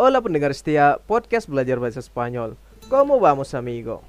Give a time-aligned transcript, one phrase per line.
[0.00, 2.56] Hola pendengar setia podcast belajar bahasa Spanyol.
[2.88, 4.00] ¿Cómo vamos amigo?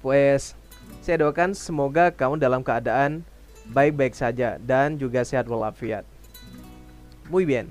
[0.00, 0.56] Pues
[1.04, 3.20] saya doakan semoga kamu dalam keadaan
[3.76, 6.08] baik-baik saja dan juga sehat walafiat.
[7.28, 7.68] Muy bien.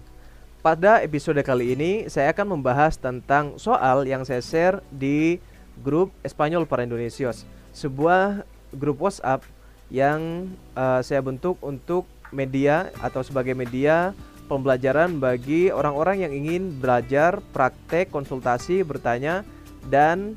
[0.62, 5.42] Pada episode kali ini saya akan membahas tentang soal yang saya share di
[5.82, 9.42] grup Espanyol para Indonesios, sebuah grup WhatsApp
[9.90, 10.46] yang
[10.78, 14.14] uh, saya bentuk untuk media atau sebagai media
[14.52, 19.48] pembelajaran bagi orang-orang yang ingin belajar, praktek, konsultasi, bertanya,
[19.88, 20.36] dan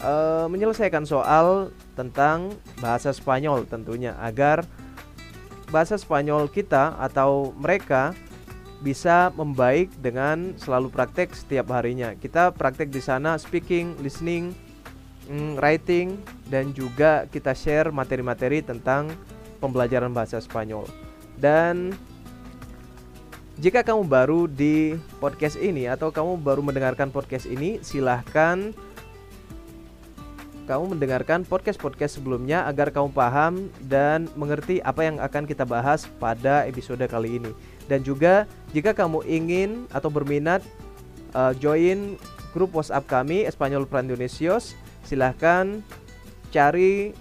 [0.00, 0.12] e,
[0.48, 4.64] menyelesaikan soal tentang bahasa Spanyol tentunya agar
[5.68, 8.16] bahasa Spanyol kita atau mereka
[8.80, 12.16] bisa membaik dengan selalu praktek setiap harinya.
[12.16, 14.56] Kita praktek di sana speaking, listening,
[15.28, 16.16] mm, writing
[16.48, 19.12] dan juga kita share materi-materi tentang
[19.62, 20.88] pembelajaran bahasa Spanyol.
[21.38, 21.94] Dan
[23.62, 28.74] jika kamu baru di podcast ini atau kamu baru mendengarkan podcast ini, silahkan
[30.66, 36.66] kamu mendengarkan podcast-podcast sebelumnya agar kamu paham dan mengerti apa yang akan kita bahas pada
[36.66, 37.54] episode kali ini.
[37.86, 40.66] Dan juga jika kamu ingin atau berminat
[41.30, 42.18] uh, join
[42.50, 44.74] grup WhatsApp kami Espanyol Pra Indonesios,
[45.06, 45.86] silahkan
[46.50, 47.14] cari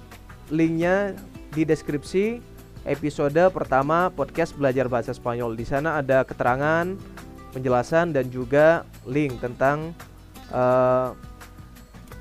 [0.50, 1.14] linknya
[1.53, 2.42] di deskripsi
[2.85, 5.53] episode pertama podcast belajar bahasa Spanyol.
[5.53, 6.97] Di sana ada keterangan,
[7.53, 9.93] penjelasan dan juga link tentang
[10.49, 11.13] uh,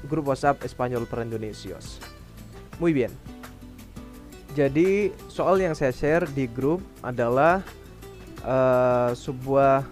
[0.09, 2.01] grup WhatsApp Espanyol per Indonesios.
[2.81, 3.13] Muy bien.
[4.57, 7.63] Jadi soal yang saya share di grup adalah
[8.43, 9.87] uh, sebuah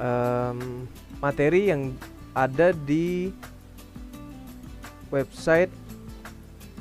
[0.00, 0.88] um,
[1.20, 1.92] materi yang
[2.32, 3.28] ada di
[5.12, 5.68] website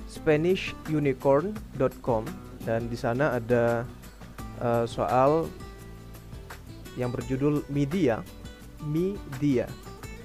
[0.10, 2.24] SpanishUnicorn.com
[2.66, 3.86] dan di sana ada
[4.60, 5.46] uh, soal
[6.98, 8.20] yang berjudul media,
[8.84, 9.72] mi dia,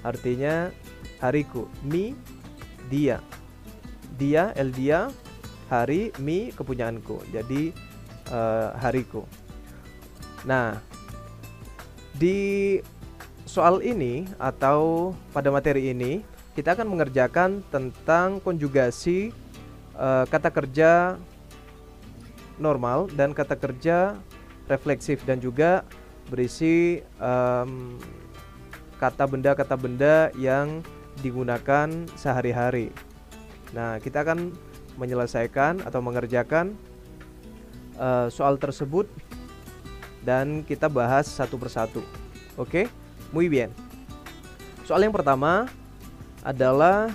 [0.03, 0.67] artinya
[1.23, 2.11] hariku, mi
[2.91, 3.23] dia,
[4.19, 5.07] dia el dia,
[5.71, 7.71] hari mi kepunyaanku, jadi
[8.33, 9.23] uh, hariku.
[10.43, 10.81] Nah,
[12.17, 12.81] di
[13.47, 16.25] soal ini atau pada materi ini
[16.55, 19.31] kita akan mengerjakan tentang konjugasi
[19.99, 21.19] uh, kata kerja
[22.55, 24.15] normal dan kata kerja
[24.71, 25.83] refleksif dan juga
[26.31, 27.99] berisi um,
[28.97, 30.81] kata benda kata benda yang
[31.19, 32.91] digunakan sehari-hari.
[33.75, 34.55] Nah, kita akan
[34.95, 36.75] menyelesaikan atau mengerjakan
[37.99, 39.07] uh, soal tersebut
[40.23, 42.01] dan kita bahas satu persatu.
[42.55, 42.85] Oke, okay?
[43.35, 43.69] muy bien.
[44.87, 45.67] Soal yang pertama
[46.41, 47.11] adalah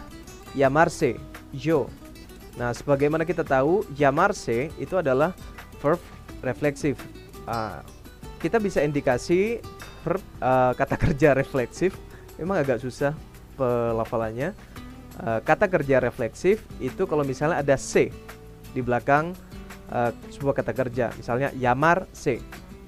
[0.52, 1.16] llamarse,
[1.50, 1.88] yo.
[2.58, 5.36] Nah, sebagaimana kita tahu, llamarse itu adalah
[5.78, 6.00] verb
[6.42, 6.98] refleksif.
[7.46, 7.84] Uh,
[8.40, 9.60] kita bisa indikasi
[10.02, 11.94] verb uh, kata kerja refleksif.
[12.40, 13.12] Memang agak susah
[13.54, 14.56] pelafalannya.
[15.20, 18.08] Uh, kata kerja refleksif itu kalau misalnya ada c
[18.72, 19.36] di belakang
[19.92, 22.40] uh, sebuah kata kerja, misalnya yamar c.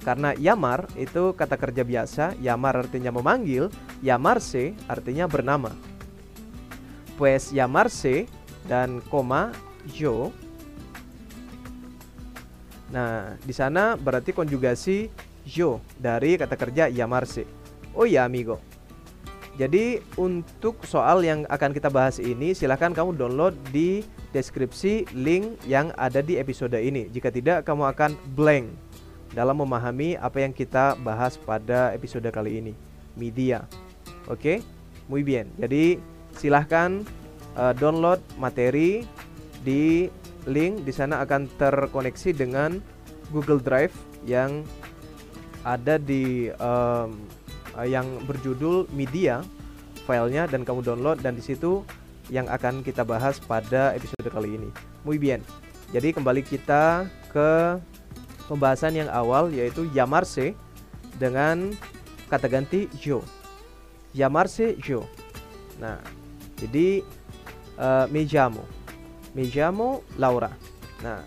[0.03, 3.71] Karena yamar itu kata kerja biasa, yamar artinya memanggil,
[4.03, 5.71] yamarse artinya bernama.
[7.15, 8.27] Pues yamarse
[8.67, 9.51] dan koma
[9.95, 10.31] yo.
[12.93, 15.09] Nah, di sana berarti konjugasi
[15.49, 17.43] yo dari kata kerja llamarse.
[17.93, 18.61] Oh ya, amigo.
[19.53, 24.01] Jadi untuk soal yang akan kita bahas ini silahkan kamu download di
[24.33, 27.05] deskripsi link yang ada di episode ini.
[27.13, 28.73] Jika tidak kamu akan blank
[29.37, 32.73] dalam memahami apa yang kita bahas pada episode kali ini.
[33.13, 33.69] Media.
[34.25, 34.41] Oke?
[34.41, 34.57] Okay?
[35.05, 35.53] Muy bien.
[35.61, 36.01] Jadi
[36.33, 37.05] silahkan
[37.57, 39.05] uh, download materi
[39.63, 40.07] di
[40.45, 42.83] link di sana akan terkoneksi dengan
[43.31, 43.95] Google Drive
[44.27, 44.67] yang
[45.63, 47.15] ada di um,
[47.87, 49.41] yang berjudul media
[50.05, 51.81] filenya dan kamu download dan di situ
[52.27, 54.69] yang akan kita bahas pada episode kali ini.
[55.07, 55.39] Muy bien.
[55.95, 57.79] Jadi kembali kita ke
[58.47, 60.53] pembahasan yang awal yaitu llamarse
[61.17, 61.71] dengan
[62.27, 63.23] kata ganti yo.
[64.13, 65.07] Llamarse yo.
[65.79, 65.99] Nah,
[66.59, 67.01] jadi
[67.77, 68.63] uh, me llamo.
[69.33, 70.51] Me llamo Laura.
[71.01, 71.21] Nah,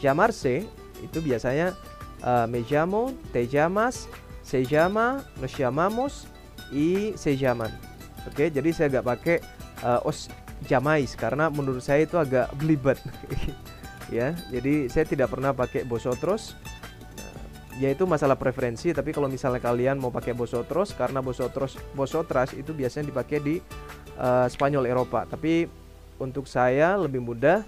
[0.00, 0.64] llamarse
[1.02, 1.76] itu biasanya
[2.24, 4.08] uh, me llamo, te llamas,
[4.42, 6.26] se llama, nos llamamos
[6.72, 7.70] y se llaman.
[8.26, 9.36] Oke, jadi saya nggak pakai
[9.82, 10.30] uh, os
[10.66, 12.98] jamais karena menurut saya itu agak belibet.
[14.16, 16.54] ya, jadi saya tidak pernah pakai bosotros.
[17.80, 23.08] yaitu masalah preferensi, tapi kalau misalnya kalian mau pakai bosotros karena bosotros bosotras itu biasanya
[23.08, 23.56] dipakai di
[24.20, 25.24] uh, Spanyol Eropa.
[25.24, 25.64] Tapi
[26.22, 27.66] untuk saya lebih mudah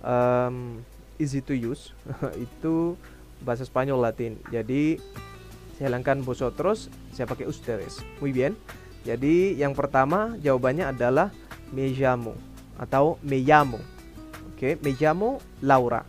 [0.00, 0.80] um,
[1.20, 1.92] easy to use
[2.48, 2.96] itu
[3.44, 4.40] bahasa Spanyol Latin.
[4.48, 4.96] Jadi
[5.76, 8.00] saya hilangkan vosotros, saya pakai ustedes.
[8.24, 8.56] Muy bien.
[9.04, 11.32] Jadi yang pertama jawabannya adalah
[11.72, 12.36] me llamo
[12.76, 13.80] atau me llamo.
[14.52, 16.04] Oke, okay, me llamo Laura.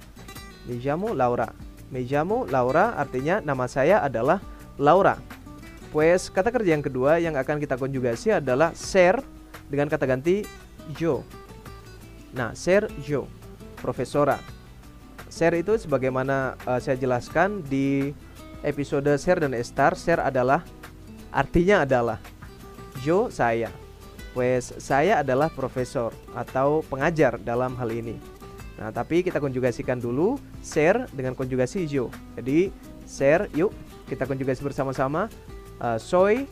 [0.67, 1.47] Me llamo Laura.
[1.91, 4.43] Me llamo Laura artinya nama saya adalah
[4.75, 5.19] Laura.
[5.91, 9.19] Pues kata kerja yang kedua yang akan kita konjugasi adalah ser
[9.71, 10.43] dengan kata ganti
[10.99, 11.23] yo.
[12.31, 13.27] Nah, ser yo,
[13.79, 14.39] profesora.
[15.31, 18.11] Ser itu sebagaimana uh, saya jelaskan di
[18.63, 19.95] episode ser dan star.
[19.95, 20.63] Ser adalah
[21.31, 22.19] artinya adalah
[23.03, 23.71] yo saya.
[24.31, 28.15] Pues saya adalah profesor atau pengajar dalam hal ini.
[28.79, 32.07] Nah, tapi kita konjugasikan dulu ser dengan konjugasi yo.
[32.39, 32.71] Jadi
[33.03, 33.75] ser yuk
[34.07, 35.27] kita konjugasi bersama-sama.
[35.81, 36.47] Uh, soy,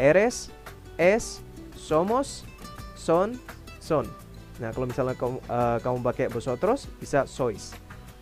[0.00, 0.48] eres,
[0.96, 1.44] es,
[1.76, 2.44] somos,
[2.96, 3.36] son,
[3.80, 4.19] son.
[4.60, 7.72] Nah, kalau misalnya kamu, uh, kamu pakai vosotros bisa sois.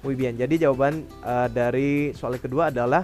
[0.06, 0.38] Muy bien.
[0.38, 3.02] Jadi jawaban uh, dari soal kedua adalah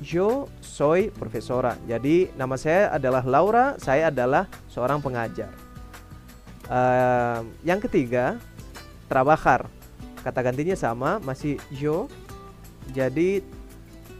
[0.00, 1.76] yo soy profesora.
[1.84, 5.52] Jadi nama saya adalah Laura, saya adalah seorang pengajar.
[6.72, 8.40] Uh, yang ketiga,
[9.04, 9.68] trabajar.
[10.24, 12.08] Kata gantinya sama, masih yo.
[12.96, 13.44] Jadi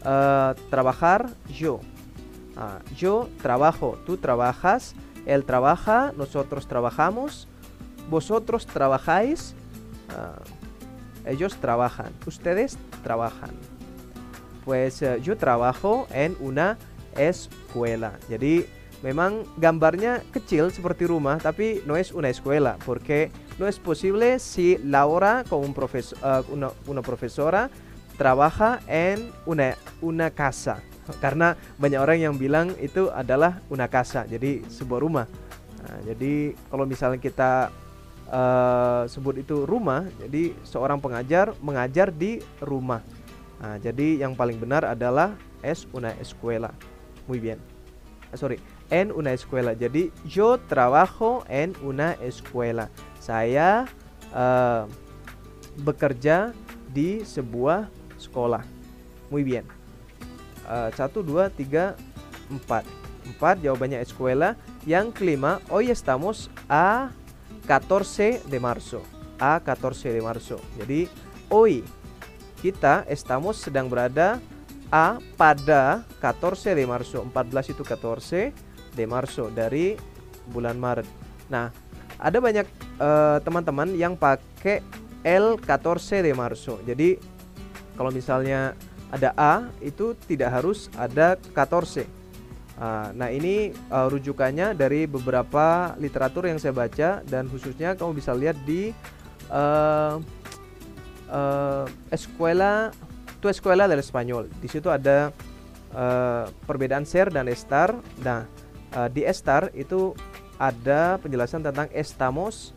[0.05, 1.81] uh, trabajar yo.
[2.53, 4.93] Uh, yo trabajo, tú trabajas,
[5.25, 7.47] él trabaja, nosotros trabajamos,
[8.09, 9.55] vosotros trabajáis,
[10.09, 13.51] uh, ellos trabajan, ustedes trabajan.
[14.65, 16.77] Pues uh, yo trabajo en una
[17.15, 18.13] escuela.
[18.29, 18.65] Jadi
[19.03, 24.79] memang gambarnya kecil seperti rumah, tapi no es una escuela porque no es posible si
[24.79, 27.69] Laura como un profesor, uh, una, una profesora
[28.17, 30.79] trabaja en una una casa.
[31.19, 35.27] Karena banyak orang yang bilang itu adalah una casa, jadi sebuah rumah.
[35.83, 37.67] Nah, jadi kalau misalnya kita
[38.31, 43.03] uh, sebut itu rumah, jadi seorang pengajar mengajar di rumah.
[43.59, 46.71] Nah, jadi yang paling benar adalah es una escuela.
[47.27, 47.59] Muy bien.
[48.31, 48.59] Eh, sorry,
[48.91, 49.75] en una escuela.
[49.75, 52.87] Jadi yo trabajo en una escuela.
[53.19, 53.87] Saya
[54.31, 54.87] uh,
[55.83, 56.51] bekerja
[56.91, 57.87] di sebuah
[58.19, 58.63] sekolah.
[59.31, 59.82] Muy bien.
[60.63, 61.95] Uh, satu, dua, tiga,
[62.47, 62.87] empat.
[63.23, 64.55] Empat jawabannya escuela.
[64.83, 67.11] Yang kelima, hoy estamos a
[67.67, 69.03] 14 de marzo.
[69.39, 70.59] A 14 de marzo.
[70.75, 71.07] Jadi
[71.51, 71.83] hoy
[72.63, 74.39] kita estamos sedang berada
[74.87, 78.55] A pada 14 de marzo 14 itu 14
[78.95, 79.99] de marzo dari
[80.47, 81.03] bulan Maret
[81.51, 81.75] Nah
[82.15, 82.63] ada banyak
[83.03, 84.79] eh, teman-teman uh, yang pakai
[85.27, 87.19] L 14 de marzo Jadi
[87.99, 88.77] kalau misalnya
[89.13, 96.49] ada A itu tidak harus ada 14 uh, Nah ini uh, rujukannya dari beberapa literatur
[96.49, 98.89] yang saya baca Dan khususnya kamu bisa lihat di
[99.53, 100.17] uh,
[101.29, 102.89] uh, escuela
[103.43, 104.47] tu escuela del español.
[104.63, 105.35] Di situ ada
[105.91, 107.91] uh, perbedaan ser dan estar.
[108.23, 108.47] Nah,
[108.95, 110.15] uh, di estar itu
[110.55, 112.71] ada penjelasan tentang estamos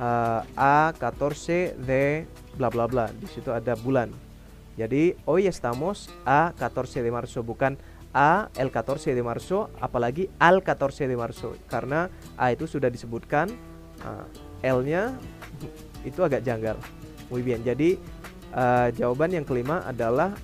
[0.00, 2.24] uh, a 14 de
[2.56, 3.12] bla bla bla.
[3.12, 4.25] Di situ ada bulan.
[4.76, 7.80] Jadi hoy estamos a 14 de marzo bukan
[8.12, 13.48] a el 14 de marzo apalagi al 14 de marzo karena a itu sudah disebutkan
[14.04, 14.28] uh,
[14.60, 15.16] L-nya
[16.04, 16.76] itu agak janggal.
[17.32, 17.64] Muy bien.
[17.64, 17.96] Jadi
[18.52, 20.36] uh, jawaban yang kelima adalah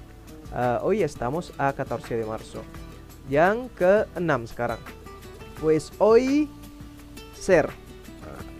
[0.56, 2.64] uh, hoy estamos a 14 de marzo.
[3.28, 4.80] Yang keenam sekarang.
[5.60, 6.48] Pues hoy
[7.36, 7.68] ser.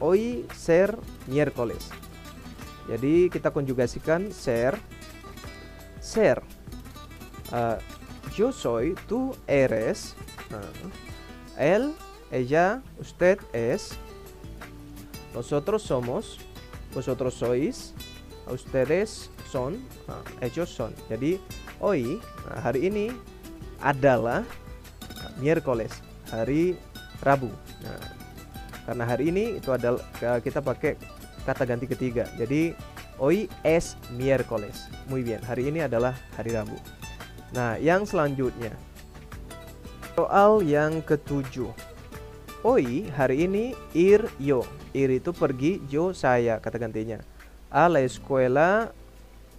[0.02, 0.99] Hoy ser
[1.31, 1.88] miércoles.
[2.91, 4.75] Jadi kita konjugasikan ser
[6.02, 6.42] ser.
[7.54, 7.78] Uh,
[8.35, 10.18] yo soy, tú eres.
[10.50, 10.90] Uh,
[11.56, 11.94] él,
[12.35, 13.97] ella, usted es.
[15.32, 16.42] Nosotros somos.
[16.92, 17.94] Vosotros sois
[18.52, 20.92] ustedes son, uh, ellos son.
[21.09, 21.40] Jadi
[21.80, 22.21] hoy
[22.61, 23.09] hari ini
[23.80, 24.44] adalah
[25.40, 26.76] miércoles, hari
[27.25, 27.49] Rabu.
[27.80, 28.02] Nah,
[28.85, 30.02] karena hari ini itu adalah
[30.42, 31.00] kita pakai
[31.49, 32.28] kata ganti ketiga.
[32.37, 32.76] Jadi
[33.23, 34.91] hoy es miércoles.
[35.07, 35.38] Muy bien.
[35.47, 36.75] Hari ini adalah hari Rabu.
[37.55, 38.75] Nah, yang selanjutnya
[40.19, 41.71] soal yang ketujuh.
[42.67, 44.67] Oi, hari ini ir yo.
[44.91, 47.23] Ir itu pergi, yo saya kata gantinya
[47.71, 48.91] a la escuela.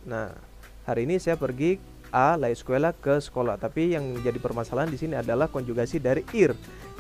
[0.04, 0.36] Nah,
[0.84, 1.80] hari ini saya pergi
[2.12, 3.56] a la escuela ke sekolah.
[3.56, 6.52] Tapi yang jadi permasalahan di sini adalah konjugasi dari ir.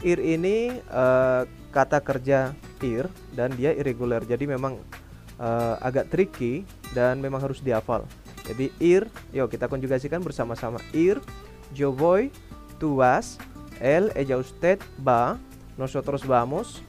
[0.03, 1.43] ir ini uh,
[1.75, 4.23] kata kerja ir dan dia irregular.
[4.23, 5.02] Jadi memang
[5.39, 8.05] uh, agak tricky dan memang harus dihafal.
[8.43, 10.83] Jadi ir, yuk kita konjugasikan bersama-sama.
[10.91, 11.23] Ir,
[11.71, 12.27] yo voy,
[12.75, 13.39] tú vas,
[13.79, 15.39] él, ella, usted va,
[15.79, 16.83] nosotros vamos,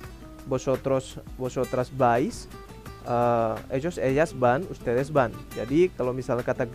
[0.51, 2.51] vosotros, vosotras vais,
[3.07, 5.31] uh, ellos, ellas van, ustedes van.
[5.55, 6.67] Jadi kalau misalnya kata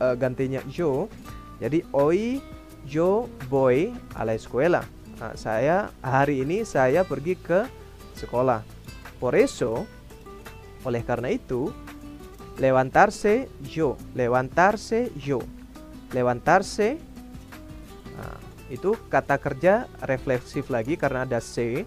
[0.00, 1.12] uh, gantinya yo,
[1.60, 2.40] jadi hoy
[2.88, 4.82] yo voy a la escuela.
[5.20, 7.68] Nah, saya hari ini saya pergi ke
[8.18, 8.66] sekolah.
[9.22, 9.86] Por eso,
[10.82, 11.70] oleh karena itu,
[12.58, 15.40] levantarse yo, levantarse yo,
[16.12, 17.00] levantarse.
[18.18, 21.86] Nah, itu kata kerja refleksif lagi karena ada c.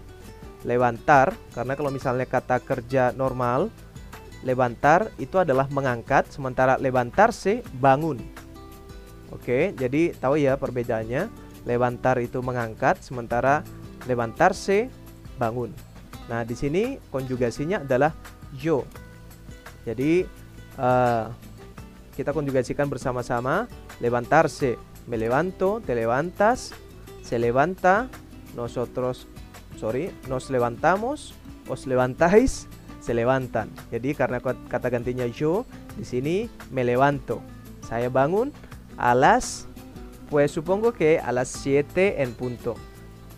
[0.66, 3.70] Levantar karena kalau misalnya kata kerja normal,
[4.42, 8.18] levantar itu adalah mengangkat, sementara levantarse bangun.
[9.30, 11.46] Oke, jadi tahu ya perbedaannya.
[11.66, 13.66] Levantar itu mengangkat, sementara
[14.06, 14.86] levantarse
[15.34, 15.74] bangun.
[16.30, 18.14] Nah, di sini konjugasinya adalah
[18.54, 18.86] yo.
[19.86, 20.26] Jadi
[20.78, 21.30] uh,
[22.14, 23.68] kita konjugasikan bersama-sama.
[24.00, 24.76] Levantarse,
[25.06, 26.76] me levanto, te levantas,
[27.22, 28.12] se levanta,
[28.54, 29.26] nosotros,
[29.80, 31.32] sorry, nos levantamos,
[31.68, 32.68] os levantáis,
[33.00, 33.70] se levantan.
[33.88, 35.64] Jadi karena kata gantinya yo,
[35.96, 36.36] di sini
[36.70, 37.40] me levanto.
[37.86, 38.50] Saya bangun,
[38.98, 39.68] a las,
[40.30, 42.74] pues supongo que a las 7 en punto.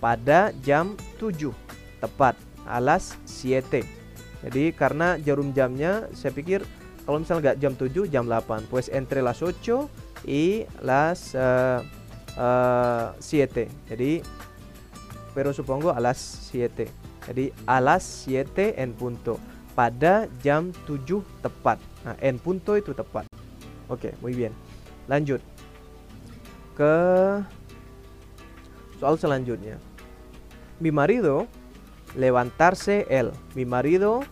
[0.00, 1.52] Pada jam 7
[2.00, 2.36] tepat
[2.66, 3.97] a las 7.
[4.44, 6.62] Jadi karena jarum jamnya saya pikir
[7.02, 9.88] kalau misalnya nggak jam 7 jam 8 pues entre las 8
[10.28, 11.82] y las uh,
[12.38, 13.66] uh, 7.
[13.90, 14.22] Jadi
[15.34, 16.18] pero supongo a las
[16.50, 16.86] 7.
[17.28, 19.42] Jadi a las 7 en punto.
[19.74, 21.78] Pada jam 7 tepat.
[22.02, 23.30] Nah, en punto itu tepat.
[23.86, 24.50] Oke, okay, muy bien.
[25.06, 25.38] Lanjut
[26.78, 26.94] ke
[29.02, 29.82] soal selanjutnya.
[30.78, 31.50] Mi marido
[32.16, 33.32] levantarse él.
[33.54, 34.24] Mi marido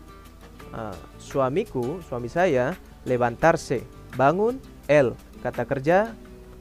[0.73, 3.85] uh, suamiku, suami saya levantarse,
[4.17, 5.13] bangun él.
[5.43, 6.15] Kata kerja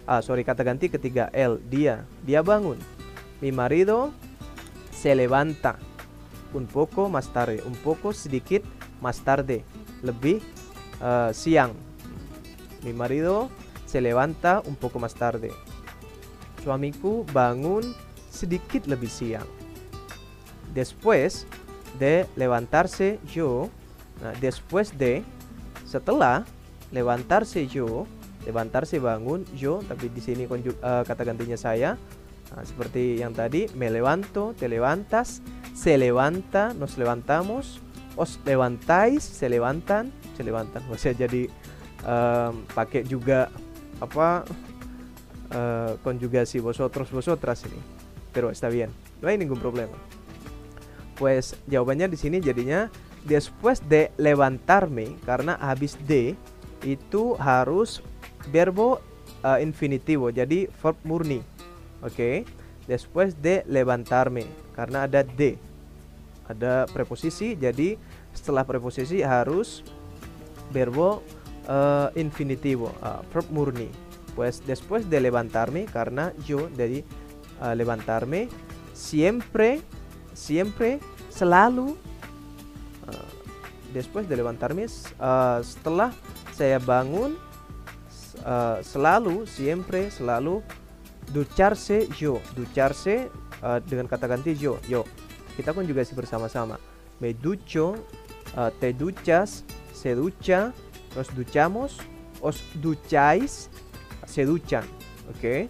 [0.06, 2.06] ah sorry kata ganti ketiga él, dia.
[2.26, 2.78] Dia bangun.
[3.42, 4.12] Mi marido
[4.92, 5.78] se levanta
[6.54, 8.64] un poco más tarde, un poco sedikit
[9.02, 9.64] más tarde,
[10.04, 10.40] lebih
[11.02, 11.74] uh, siang.
[12.84, 13.50] Mi marido
[13.86, 15.52] se levanta un poco más tarde.
[16.64, 17.94] Suamiku bangun
[18.30, 19.46] sedikit lebih siang.
[20.76, 21.48] Después
[21.98, 23.72] de levantarse yo,
[24.20, 25.24] nah, después de
[25.88, 26.44] setelah
[26.92, 28.04] levantarse yo,
[28.44, 31.96] levantarse bangun yo, tapi di sini uh, kata gantinya saya.
[32.52, 35.42] Nah, seperti yang tadi, me levanto, te levantas,
[35.72, 37.80] se levanta, nos levantamos,
[38.20, 40.84] os levantáis, se levantan, se levantan.
[40.92, 41.50] Maksudnya jadi
[42.06, 43.50] um, pakai juga
[44.00, 44.44] apa
[45.56, 47.80] uh, konjugasi vosotros vosotras ini
[48.32, 48.92] pero está bien
[49.22, 49.96] no hay ningún problema
[51.16, 52.92] pues jawabannya di sini jadinya
[53.26, 56.36] después de levantarme karena habis de
[56.86, 58.04] itu harus
[58.52, 59.02] verbo
[59.42, 61.42] uh, infinitivo jadi verb murni
[62.04, 62.36] oke okay?
[62.86, 64.46] después de levantarme
[64.76, 65.58] karena ada de
[66.46, 67.98] ada preposisi jadi
[68.36, 69.82] setelah preposisi harus
[70.70, 71.24] verbo
[71.70, 73.90] uh, infinitivo, uh, verb murni.
[74.36, 77.04] Pues después de levantarme, karena yo dari
[77.64, 78.52] uh, levantarme,
[78.92, 79.80] siempre,
[80.36, 81.00] siempre,
[81.32, 81.96] selalu,
[83.08, 83.30] uh,
[83.96, 86.12] después de levantarme, uh, setelah
[86.52, 87.40] saya bangun,
[88.44, 90.62] uh, selalu, siempre, selalu,
[91.34, 93.32] ducharse yo, ducharse
[93.64, 95.08] uh, dengan kata ganti yo, yo.
[95.56, 96.78] Kita pun juga sih bersama-sama.
[97.24, 97.96] Me ducho,
[98.60, 99.64] uh, te duchas,
[99.96, 100.76] se ducha,
[101.16, 101.98] nos duchamos,
[102.44, 103.72] os ducháis,
[104.28, 104.84] se duchan,
[105.32, 105.40] oke?
[105.40, 105.62] Okay?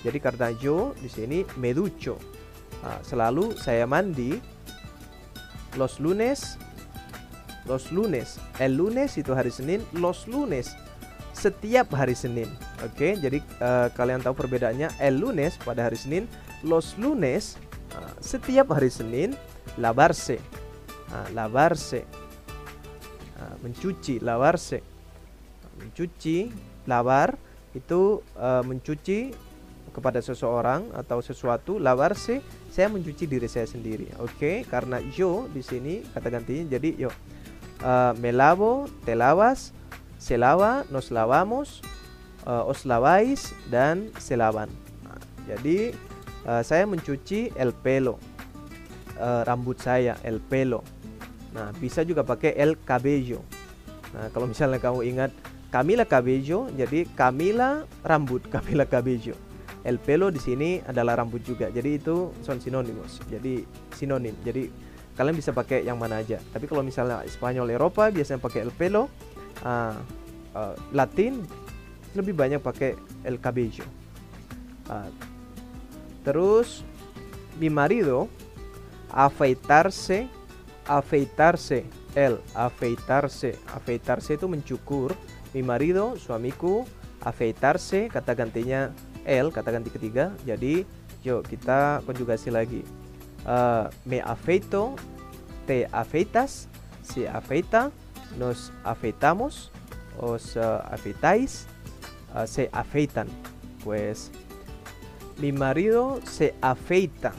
[0.00, 2.29] Jadi karena yo di sini me ducho.
[2.80, 4.40] Nah, selalu saya mandi.
[5.78, 6.58] Los lunes,
[7.62, 10.74] los lunes, el lunes itu hari Senin, los lunes
[11.30, 12.50] setiap hari Senin.
[12.82, 13.12] Oke, okay?
[13.22, 14.90] jadi uh, kalian tahu perbedaannya.
[14.98, 16.26] El lunes pada hari Senin,
[16.66, 17.54] los lunes
[17.94, 19.38] uh, setiap hari Senin,
[19.78, 20.42] lavarse,
[21.14, 22.02] uh, lavarse,
[23.38, 24.82] uh, mencuci, lavarse
[25.80, 26.52] mencuci,
[26.84, 27.40] lavar
[27.72, 29.32] itu uh, mencuci
[29.90, 32.38] kepada seseorang atau sesuatu lavar sih
[32.70, 34.38] saya mencuci diri saya sendiri oke?
[34.38, 34.56] Okay?
[34.64, 37.10] karena yo di sini kata gantinya jadi yo.
[37.80, 39.72] Uh, me lavo te lavas
[40.20, 41.80] se lava nos lavamos
[42.46, 44.70] uh, os lavais dan se lavan.
[45.50, 45.90] Jadi
[46.46, 48.22] uh, saya mencuci el pelo.
[49.20, 50.86] Uh, rambut saya el pelo.
[51.52, 53.42] Nah bisa juga pakai el cabello.
[54.14, 55.32] Nah kalau misalnya kamu ingat
[55.70, 59.49] Camila Cabello jadi Camila rambut Camila Cabello
[59.84, 61.72] el pelo di sini adalah rambut juga.
[61.72, 63.20] Jadi itu son sinonimos.
[63.28, 63.64] Jadi
[63.96, 64.36] sinonim.
[64.44, 64.68] Jadi
[65.16, 66.40] kalian bisa pakai yang mana aja.
[66.52, 69.08] Tapi kalau misalnya Spanyol Eropa biasanya pakai el pelo.
[69.60, 69.96] Uh,
[70.56, 71.44] uh, Latin
[72.16, 73.84] lebih banyak pakai el cabello.
[74.88, 75.08] Uh,
[76.26, 76.84] terus
[77.56, 78.28] mi marido
[79.12, 80.30] afeitarse,
[80.86, 81.84] afeitarse,
[82.14, 85.14] el afeitarse, afeitarse itu mencukur.
[85.50, 86.86] Mi marido, suamiku,
[87.20, 88.94] afeitarse kata gantinya
[89.30, 90.82] el kata ganti ketiga jadi
[91.22, 92.82] yuk kita konjugasi lagi.
[93.46, 94.98] Uh, me afeito
[95.64, 96.66] te afeitas
[97.00, 97.94] se afeita
[98.36, 99.70] nos afeitamos
[100.18, 101.70] os uh, afeitáis
[102.34, 103.30] uh, se afeitan.
[103.80, 104.28] Pues
[105.38, 107.32] mi marido se afeita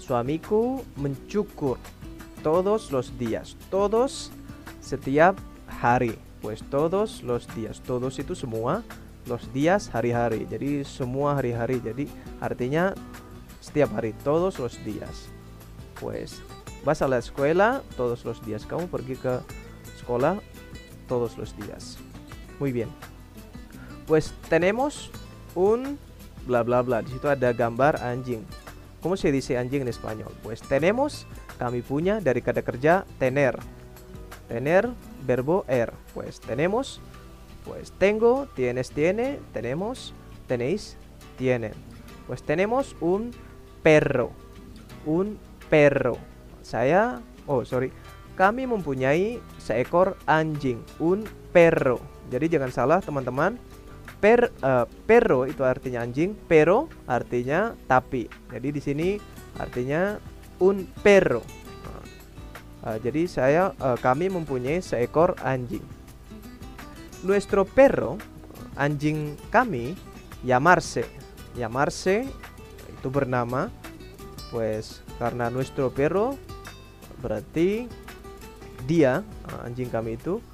[0.00, 1.78] suamiku mencukur
[2.42, 3.54] todos los días.
[3.70, 4.32] Todos
[4.80, 7.78] setiap hari pues todos los días.
[7.84, 8.82] Todos itu semua
[9.26, 12.04] los días hari-hari jadi semua hari-hari jadi
[12.40, 12.92] artinya
[13.64, 15.32] setiap hari todos los días.
[16.00, 16.42] Pues
[16.84, 18.68] vas a la escuela todos los días.
[18.68, 19.40] Kamu pergi ke
[19.96, 20.36] sekolah
[21.08, 21.96] todos los días.
[22.60, 22.92] Muy bien.
[24.06, 25.08] Pues tenemos
[25.56, 25.96] un
[26.44, 27.00] bla bla bla.
[27.00, 28.44] Di situ ada gambar anjing.
[29.00, 30.32] ¿Cómo se dice anjing en español?
[30.42, 31.26] Pues tenemos,
[31.58, 33.56] kami punya dari kata kerja tener.
[34.48, 34.88] Tener
[35.24, 35.92] verbo er.
[36.12, 37.00] Pues tenemos,
[37.64, 40.14] pues tengo, tienes, tiene, tenemos,
[40.46, 40.96] tenéis,
[41.36, 41.72] tienen.
[42.26, 43.32] Pues tenemos un
[43.82, 44.30] perro.
[45.04, 46.16] Un perro.
[46.62, 47.92] Saya, oh sorry,
[48.36, 52.00] kami mempunyai seekor anjing, un perro.
[52.30, 53.60] Jadi jangan salah teman-teman.
[54.18, 58.24] Per, uh, perro itu artinya anjing, pero artinya tapi.
[58.48, 59.08] Jadi di sini
[59.60, 60.16] artinya
[60.64, 61.44] un perro.
[62.84, 65.84] Uh, jadi saya uh, kami mempunyai seekor anjing.
[67.24, 68.20] Nuestro perro,
[68.76, 69.96] anjing kami,
[70.44, 71.08] llamarse,
[71.56, 72.28] llamarse
[72.92, 73.72] itu bernama,
[74.52, 76.36] pues karena nuestro perro
[77.24, 77.88] berarti
[78.84, 80.44] dia uh, anjing kami itu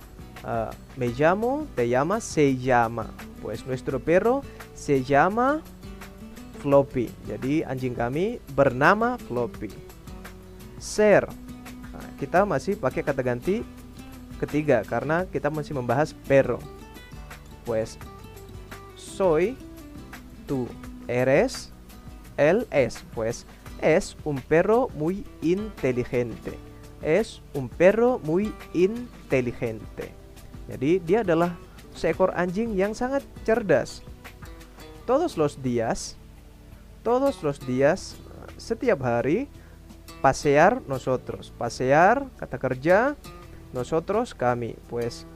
[0.46, 3.10] uh, me llamo, te llama, se llama.
[3.42, 4.46] Pues nuestro perro
[4.78, 5.58] se llama
[6.62, 7.10] Floppy.
[7.26, 9.74] Jadi anjing kami bernama Floppy.
[10.78, 11.26] Ser
[12.20, 13.64] kita masih pakai kata ganti
[14.40, 16.56] ketiga karena kita masih membahas perro.
[17.68, 18.00] Pues
[18.96, 19.52] soy,
[20.48, 20.64] tú
[21.04, 21.68] eres,
[22.40, 23.04] él es.
[23.12, 23.44] Pues
[23.84, 26.56] es un perro muy inteligente.
[27.04, 30.12] Es un perro muy inteligente.
[30.68, 31.56] Jadi dia adalah
[31.92, 34.00] seekor anjing yang sangat cerdas.
[35.04, 36.16] Todos los días,
[37.02, 38.16] todos los días,
[38.56, 39.48] setiap hari
[40.20, 41.50] pasear nosotros.
[41.56, 43.16] Pasear, kata kerja,
[43.72, 44.76] nosotros, kami.
[44.88, 45.26] Pues,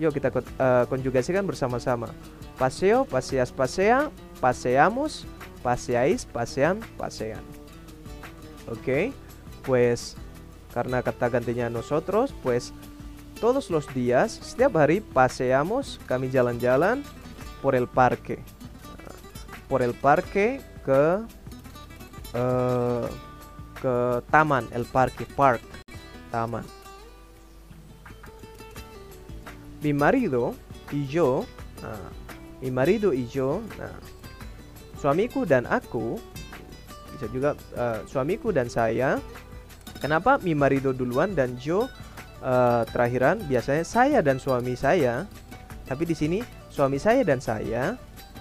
[0.00, 2.10] yuk kita uh, konjugasikan bersama-sama.
[2.56, 5.24] Paseo, paseas, pasea, paseamos,
[5.60, 7.42] paseáis, pasean, pasean.
[8.70, 9.04] Oke, okay?
[9.66, 10.14] pues
[10.72, 12.72] karena kata gantinya nosotros, pues
[13.40, 17.02] todos los días, setiap hari paseamos, kami jalan-jalan
[17.60, 18.38] por el parque.
[19.68, 21.24] Por el parque ke
[22.36, 23.06] uh,
[23.78, 23.94] ke
[24.30, 25.62] taman El Parque Park
[26.30, 26.66] taman
[29.82, 30.54] mi marido
[30.94, 31.44] y yo
[31.82, 32.08] nah,
[32.62, 33.98] mi marido y yo nah,
[34.96, 36.16] suamiku dan aku
[37.18, 39.18] bisa juga uh, suamiku dan saya
[40.02, 41.86] kenapa mi marido duluan dan yo
[42.42, 43.38] uh, terakhiran?
[43.46, 45.26] Biasanya saya dan suami saya
[45.86, 46.38] tapi di sini
[46.70, 47.94] suami saya dan saya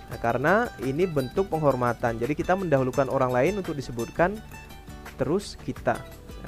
[0.10, 2.18] nah, karena ini bentuk penghormatan.
[2.18, 4.42] Jadi kita mendahulukan orang lain untuk disebutkan
[5.22, 6.02] terus kita.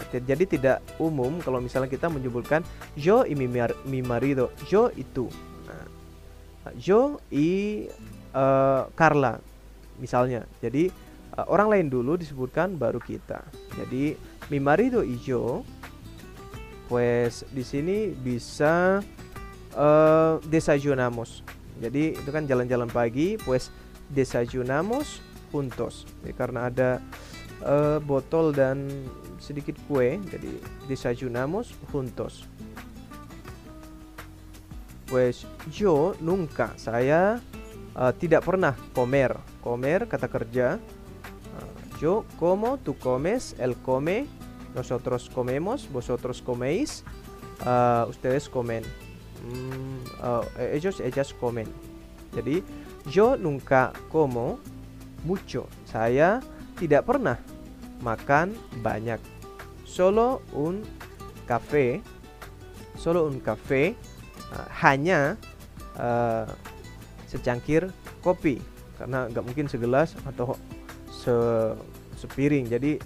[0.09, 2.65] Jadi tidak umum kalau misalnya kita menyebutkan
[2.97, 3.45] yo y mi,
[3.85, 5.29] mi marido, yo itu.
[5.69, 5.85] Nah,
[6.73, 7.85] yo y
[8.33, 9.37] uh, Carla
[10.01, 10.49] misalnya.
[10.57, 10.89] Jadi
[11.37, 13.45] uh, orang lain dulu disebutkan baru kita.
[13.77, 14.17] Jadi
[14.49, 15.61] mi marido y yo
[16.89, 19.05] pues di sini bisa
[19.77, 21.45] uh, desayunamos.
[21.77, 23.69] Jadi itu kan jalan-jalan pagi, pues
[24.09, 25.21] desayunamos
[25.53, 26.09] juntos.
[26.25, 26.97] Jadi, karena ada
[27.63, 28.87] uh, botol dan
[29.39, 30.51] sedikit kue jadi
[30.87, 32.47] desayunamos juntos.
[35.07, 37.43] Pues yo nunca saya
[37.95, 39.35] uh, tidak pernah comer.
[39.63, 40.67] Comer kata kerja.
[41.53, 44.27] Uh, yo como tú comes él come
[44.73, 47.05] nosotros comemos vosotros coméis
[47.61, 48.81] uh, ustedes comen.
[49.43, 51.69] Mm, uh, ellos ellas comen.
[52.33, 52.63] Jadi
[53.05, 54.57] yo nunca como
[55.21, 55.69] mucho.
[55.85, 56.41] Saya
[56.79, 57.37] tidak pernah
[58.01, 59.19] makan banyak.
[59.85, 60.81] Solo un
[61.45, 62.01] café,
[62.97, 63.93] solo un café
[64.49, 65.37] uh, hanya
[65.99, 66.47] uh,
[67.29, 67.91] secangkir
[68.23, 68.61] kopi.
[68.93, 70.55] karena nggak mungkin segelas atau
[71.09, 71.33] se
[72.15, 72.69] sepiring.
[72.69, 73.01] Jadi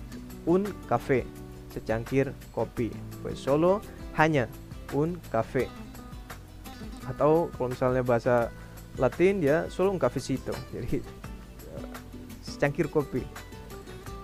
[0.46, 1.26] un café
[1.74, 2.94] secangkir kopi.
[3.24, 3.82] Pues solo
[4.14, 4.46] hanya
[4.94, 5.68] un café
[7.08, 8.52] atau kalau misalnya bahasa
[9.00, 10.54] Latin ya solo un cafecito.
[10.76, 11.00] Jadi
[11.72, 11.88] uh,
[12.44, 13.47] secangkir kopi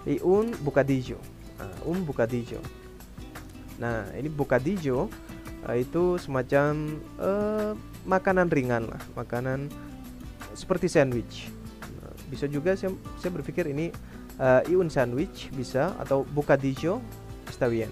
[0.05, 1.17] y un bocadillo.
[1.59, 2.59] Uh, un bocadillo.
[3.79, 5.07] Nah ini bocadillo
[5.67, 7.71] uh, itu semacam uh,
[8.03, 9.71] makanan ringan lah makanan
[10.53, 11.49] seperti sandwich.
[12.01, 13.89] Nah, bisa juga saya, saya berpikir ini
[14.37, 16.99] uh, iun sandwich bisa atau bocadillo
[17.47, 17.89] está bien.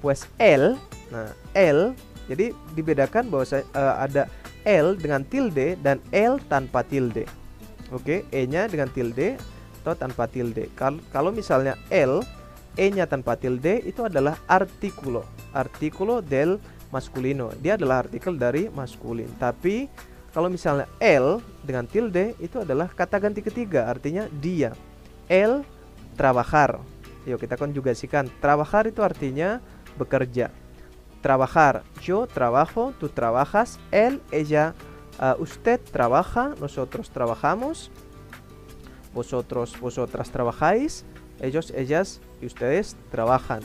[0.00, 0.78] Pues el
[1.10, 1.94] nah el
[2.26, 3.46] jadi dibedakan bahwa
[3.76, 4.26] uh, ada
[4.66, 7.22] L dengan tilde dan L tanpa tilde.
[7.94, 9.38] Oke, E-nya dengan tilde
[9.86, 10.66] atau tanpa tilde.
[10.74, 12.26] Kal kalau misalnya L,
[12.74, 15.22] E-nya tanpa tilde itu adalah artikulo.
[15.54, 16.58] Artikulo del
[16.90, 17.54] masculino.
[17.62, 19.30] Dia adalah artikel dari maskulin.
[19.38, 19.86] Tapi
[20.34, 24.74] kalau misalnya L dengan tilde itu adalah kata ganti ketiga, artinya dia.
[25.30, 25.62] L
[26.18, 26.82] trabajar.
[27.24, 28.26] Yuk kita konjugasikan.
[28.42, 29.62] Trabajar itu artinya
[29.94, 30.50] bekerja
[31.26, 31.82] trabajar.
[32.06, 34.78] Yo trabajo, tú trabajas, él, ella,
[35.18, 37.90] uh, usted trabaja, nosotros trabajamos,
[39.14, 41.04] vosotros, vosotras trabajáis,
[41.40, 43.60] ellos, ellas y ustedes trabajan.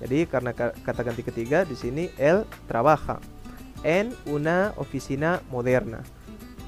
[0.00, 3.18] Jadi karena kata ganti ketiga di sini él trabaja
[3.82, 6.06] en una oficina moderna.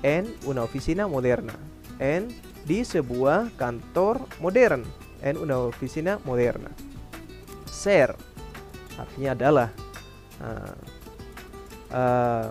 [0.02, 1.54] En una oficina moderna.
[2.02, 2.26] En
[2.66, 4.82] di sebuah kantor modern.
[5.22, 6.70] En una oficina moderna.
[7.70, 8.16] Ser
[8.98, 9.68] artinya adalah
[10.42, 10.76] uh,
[11.94, 12.50] uh,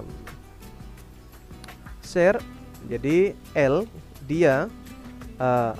[2.01, 2.41] share
[2.89, 3.85] jadi L
[4.25, 4.65] dia
[5.39, 5.73] uh,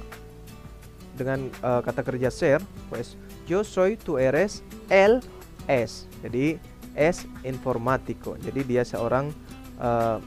[1.13, 3.13] dengan uh, kata kerja share pues
[3.45, 5.21] yo soy tu eres L
[5.67, 6.57] S jadi
[6.95, 9.29] S informático jadi dia seorang
[9.77, 10.17] uh,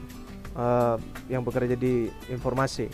[0.55, 0.95] uh,
[1.27, 2.87] yang bekerja di informasi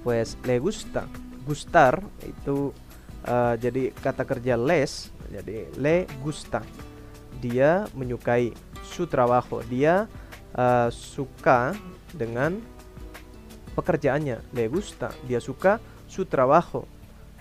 [0.00, 1.04] pues le gusta
[1.44, 2.72] gustar itu
[3.28, 6.64] uh, jadi kata kerja les jadi le gusta.
[7.38, 8.50] Dia menyukai
[8.82, 9.60] su trabajo.
[9.68, 10.08] Dia
[10.56, 11.76] uh, suka
[12.16, 12.58] dengan
[13.78, 14.42] pekerjaannya.
[14.50, 15.14] Le gusta.
[15.30, 15.78] Dia suka
[16.10, 16.90] su trabajo.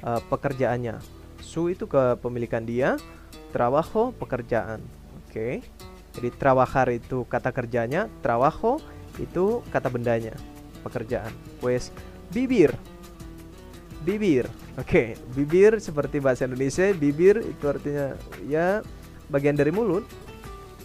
[0.06, 1.02] Uh, pekerjaannya.
[1.42, 3.02] Su itu kepemilikan dia,
[3.50, 4.78] trabajo pekerjaan.
[5.26, 5.34] Oke.
[5.34, 5.54] Okay.
[6.18, 8.82] Jadi trabajar itu kata kerjanya, trabajo
[9.22, 10.34] itu kata bendanya,
[10.82, 11.30] pekerjaan.
[11.62, 11.94] Pues
[12.34, 12.74] bibir
[14.08, 14.48] bibir.
[14.80, 18.16] Oke, okay, bibir seperti bahasa Indonesia, bibir itu artinya
[18.48, 18.80] ya
[19.28, 20.08] bagian dari mulut.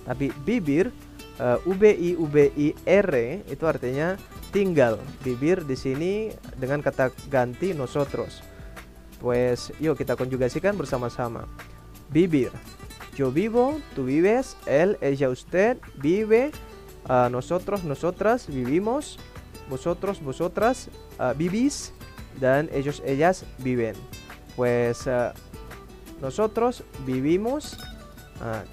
[0.02, 0.90] Tapi bibir
[1.38, 3.08] uh, u b i u b i r
[3.46, 4.18] itu artinya
[4.52, 5.00] tinggal.
[5.24, 6.28] Bibir di sini
[6.60, 8.44] dengan kata ganti nosotros.
[9.18, 11.48] Pues yuk kita konjugasikan bersama-sama.
[12.12, 12.52] Bibir.
[13.16, 16.50] Yo vivo, tú vives, él, ella, usted vive,
[17.08, 19.18] uh, nosotros, nosotras vivimos,
[19.68, 20.88] vosotros, vosotras
[21.20, 21.92] uh, vivís,
[22.40, 23.94] dan ellos ellas viven.
[24.56, 25.32] Pues uh,
[26.20, 27.76] nosotros vivimos,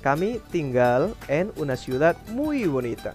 [0.02, 3.14] kami tinggal en una ciudad muy bonita.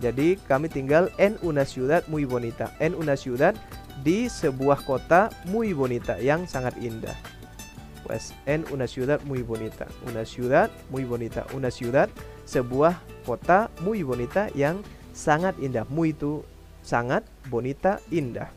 [0.00, 3.54] Jadi kami tinggal en una ciudad muy bonita, en una ciudad
[4.02, 7.14] di sebuah kota muy bonita yang sangat indah.
[8.02, 12.10] Pues en una ciudad muy bonita, una ciudad muy bonita, una ciudad
[12.44, 14.82] sebuah kota muy bonita yang
[15.14, 15.88] sangat indah.
[15.88, 16.44] Muy itu
[16.84, 18.52] sangat, bonita indah.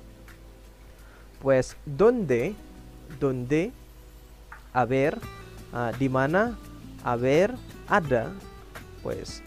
[1.41, 2.55] pues donde
[3.19, 3.71] donde
[4.73, 5.17] haber
[5.73, 6.57] uh, di mana
[7.03, 7.53] haber
[7.87, 8.33] ada
[9.03, 9.41] pues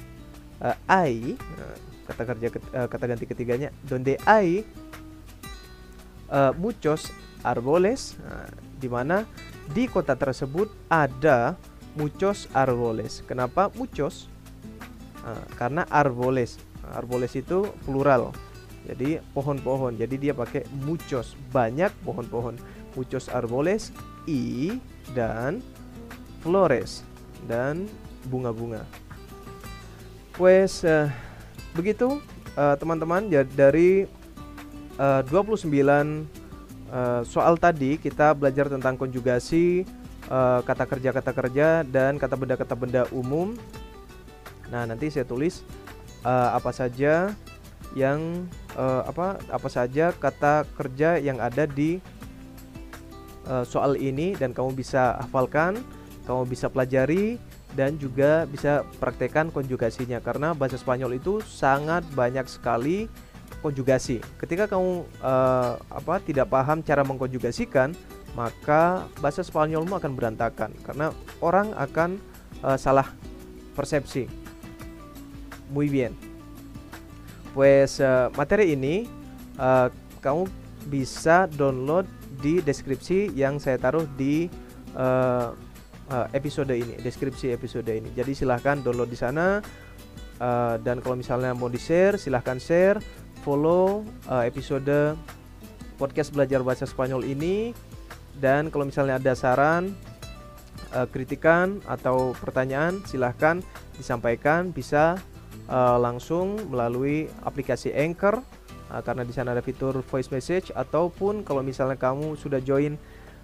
[0.61, 1.77] uh, hay uh,
[2.09, 4.63] kata kerja uh, kata ganti ketiganya donde hay
[6.31, 7.11] uh, muchos
[7.43, 8.49] arboles uh,
[8.81, 9.29] di mana
[9.71, 11.55] di kota tersebut ada
[11.95, 14.29] muchos arboles kenapa muchos?
[15.21, 16.57] Uh, karena arboles
[16.97, 18.33] arboles itu plural
[18.89, 19.97] jadi pohon-pohon.
[20.01, 22.57] Jadi dia pakai muchos banyak pohon-pohon.
[22.97, 23.95] Muchos arboles
[24.27, 24.75] i
[25.15, 25.61] dan
[26.43, 27.07] flores
[27.47, 27.87] dan
[28.27, 28.85] bunga-bunga
[30.41, 31.05] pues uh,
[31.77, 32.17] begitu
[32.57, 34.09] eh, teman-teman uh, dari
[34.97, 39.85] uh, 29 uh, soal tadi kita belajar tentang konjugasi
[40.33, 43.53] uh, kata kerja kata kerja dan kata benda kata benda umum.
[44.73, 45.61] Nah nanti saya tulis
[46.25, 47.37] uh, apa saja
[47.93, 48.49] yang
[48.81, 52.01] uh, apa apa saja kata kerja yang ada di
[53.45, 55.85] uh, soal ini dan kamu bisa hafalkan,
[56.25, 57.37] kamu bisa pelajari
[57.79, 63.07] dan juga bisa praktekkan konjugasinya karena bahasa Spanyol itu sangat banyak sekali
[63.63, 64.23] konjugasi.
[64.41, 67.95] Ketika kamu uh, apa tidak paham cara mengkonjugasikan,
[68.35, 72.19] maka bahasa Spanyolmu akan berantakan karena orang akan
[72.63, 73.11] uh, salah
[73.75, 74.27] persepsi.
[75.71, 76.15] Muy bien.
[77.55, 79.07] Pues uh, materi ini
[79.59, 79.91] uh,
[80.23, 80.47] kamu
[80.87, 82.07] bisa download
[82.41, 84.49] di deskripsi yang saya taruh di
[84.97, 85.53] uh,
[86.11, 88.11] uh, episode ini, deskripsi episode ini.
[88.13, 89.63] Jadi silahkan download di sana.
[90.41, 92.97] Uh, dan kalau misalnya mau di share, silahkan share,
[93.45, 95.17] follow uh, episode
[96.01, 97.77] podcast belajar bahasa Spanyol ini.
[98.41, 99.93] Dan kalau misalnya ada saran,
[100.97, 103.61] uh, kritikan atau pertanyaan, silahkan
[104.01, 104.73] disampaikan.
[104.73, 105.21] Bisa
[105.69, 108.41] uh, langsung melalui aplikasi Anchor
[108.91, 112.99] uh, karena di sana ada fitur voice message ataupun kalau misalnya kamu sudah join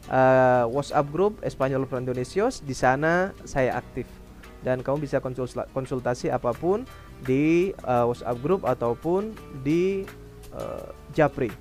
[0.09, 4.06] uh, WhatsApp group Espanyol for Indonesios di sana saya aktif
[4.66, 5.22] dan kamu bisa
[5.70, 6.82] konsultasi apapun
[7.22, 9.30] di uh, WhatsApp group ataupun
[9.62, 10.02] di
[10.52, 11.54] uh, Japri.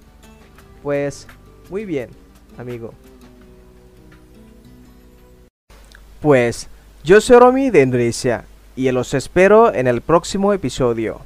[0.82, 1.30] Pues
[1.70, 2.10] muy bien,
[2.58, 2.94] amigo.
[6.22, 6.68] Pues
[7.04, 8.46] yo soy Romy de Indonesia
[8.76, 11.22] y los espero en el próximo episodio.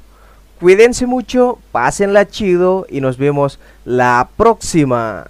[0.60, 5.24] Cuídense mucho, pásenla chido y nos vemos la próxima.